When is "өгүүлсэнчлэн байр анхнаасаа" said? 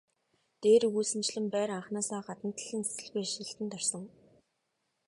0.87-2.21